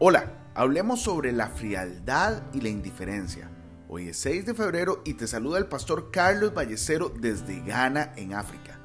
[0.00, 3.50] Hola, hablemos sobre la frialdad y la indiferencia.
[3.88, 8.32] Hoy es 6 de febrero y te saluda el pastor Carlos Vallecero desde Ghana, en
[8.32, 8.78] África.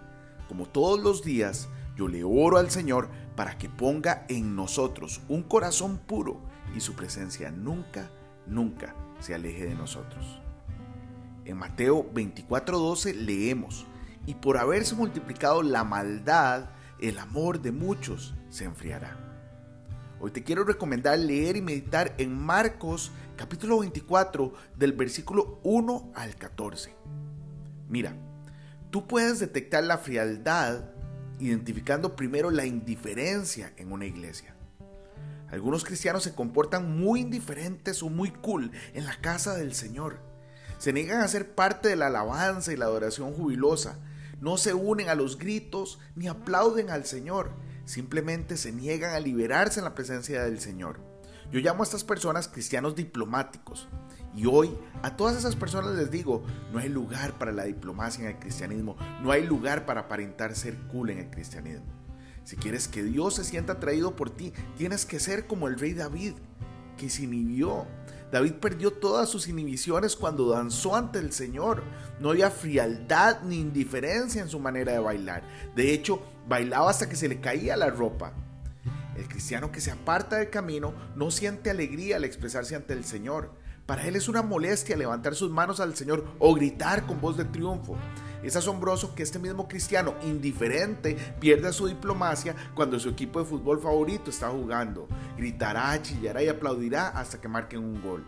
[0.48, 5.44] Como todos los días, yo le oro al Señor para que ponga en nosotros un
[5.44, 6.42] corazón puro
[6.76, 8.10] y su presencia nunca,
[8.48, 10.42] nunca se aleje de nosotros.
[11.46, 13.86] En Mateo 24:12 leemos,
[14.26, 19.33] y por haberse multiplicado la maldad, el amor de muchos se enfriará.
[20.26, 26.38] Hoy te quiero recomendar leer y meditar en Marcos capítulo 24 del versículo 1 al
[26.38, 26.96] 14.
[27.90, 28.16] Mira,
[28.90, 30.86] tú puedes detectar la frialdad
[31.42, 34.56] identificando primero la indiferencia en una iglesia.
[35.50, 40.22] Algunos cristianos se comportan muy indiferentes o muy cool en la casa del Señor.
[40.78, 44.00] Se niegan a ser parte de la alabanza y la adoración jubilosa.
[44.40, 47.52] No se unen a los gritos ni aplauden al Señor
[47.86, 51.00] simplemente se niegan a liberarse en la presencia del Señor.
[51.52, 53.88] Yo llamo a estas personas cristianos diplomáticos.
[54.36, 58.36] Y hoy a todas esas personas les digo, no hay lugar para la diplomacia en
[58.36, 61.86] el cristianismo, no hay lugar para aparentar ser cool en el cristianismo.
[62.44, 65.94] Si quieres que Dios se sienta atraído por ti, tienes que ser como el rey
[65.94, 66.34] David,
[66.98, 67.86] que se inhibió.
[68.34, 71.84] David perdió todas sus inhibiciones cuando danzó ante el Señor.
[72.20, 75.44] No había frialdad ni indiferencia en su manera de bailar.
[75.76, 78.34] De hecho, bailaba hasta que se le caía la ropa.
[79.16, 83.52] El cristiano que se aparta del camino no siente alegría al expresarse ante el Señor.
[83.86, 87.46] Para él es una molestia levantar sus manos al Señor o gritar con voz de
[87.46, 87.98] triunfo.
[88.44, 93.80] Es asombroso que este mismo cristiano indiferente pierda su diplomacia cuando su equipo de fútbol
[93.80, 95.08] favorito está jugando.
[95.38, 98.26] Gritará, chillará y aplaudirá hasta que marquen un gol.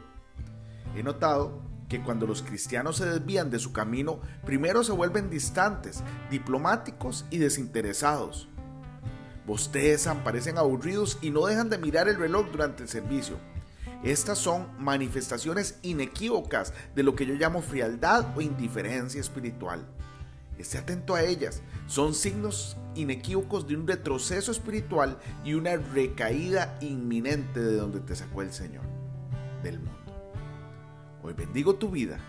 [0.96, 6.02] He notado que cuando los cristianos se desvían de su camino, primero se vuelven distantes,
[6.32, 8.48] diplomáticos y desinteresados.
[9.46, 13.38] Bostezan, parecen aburridos y no dejan de mirar el reloj durante el servicio.
[14.06, 19.84] Estas son manifestaciones inequívocas de lo que yo llamo frialdad o indiferencia espiritual.
[20.60, 21.64] Esté atento a ellas.
[21.88, 28.44] Son signos inequívocos de un retroceso espiritual y una recaída inminente de donde te sacó
[28.44, 28.84] el Señor,
[29.64, 29.92] del mundo.
[31.24, 32.20] Hoy bendigo tu vida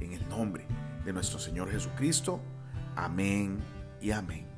[0.00, 0.66] en el nombre
[1.04, 2.40] de nuestro Señor Jesucristo.
[2.96, 3.58] Amén
[4.00, 4.55] y amén.